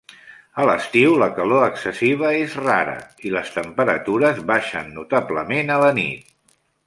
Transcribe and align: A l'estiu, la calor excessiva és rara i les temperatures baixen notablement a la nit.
A 0.61 0.63
l'estiu, 0.67 1.17
la 1.23 1.27
calor 1.39 1.65
excessiva 1.65 2.31
és 2.37 2.55
rara 2.61 2.95
i 3.29 3.33
les 3.35 3.53
temperatures 3.59 4.41
baixen 4.53 4.89
notablement 4.99 5.71
a 5.77 5.81
la 5.87 5.93
nit. 5.99 6.35